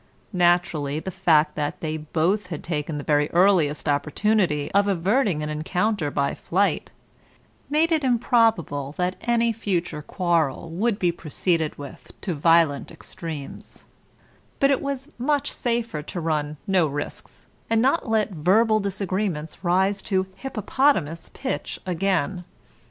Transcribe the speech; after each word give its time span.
Naturally 0.33 0.99
the 0.99 1.11
fact 1.11 1.53
that 1.53 1.79
they 1.79 1.95
both 1.95 2.47
had 2.47 2.63
taken 2.63 2.97
the 2.97 3.03
very 3.03 3.29
earliest 3.29 3.87
opportunity 3.87 4.71
of 4.71 4.87
averting 4.87 5.43
an 5.43 5.49
encounter 5.49 6.09
by 6.09 6.33
flight, 6.33 6.89
made 7.69 7.91
it 7.91 8.03
improbable 8.03 8.95
that 8.97 9.15
any 9.21 9.53
future 9.53 10.01
quarrel 10.01 10.71
would 10.71 10.97
be 10.97 11.11
proceeded 11.11 11.75
with 11.77 12.13
to 12.21 12.33
violent 12.33 12.89
extremes, 12.91 13.85
but 14.59 14.71
it 14.71 14.81
was 14.81 15.13
much 15.19 15.51
safer 15.51 16.01
to 16.01 16.19
run 16.19 16.57
no 16.65 16.87
risks, 16.87 17.45
and 17.69 17.79
not 17.79 18.09
let 18.09 18.31
verbal 18.31 18.79
disagreements 18.79 19.63
rise 19.63 20.01
to 20.01 20.25
hippopotamus 20.35 21.29
pitch 21.35 21.79
again. 21.85 22.43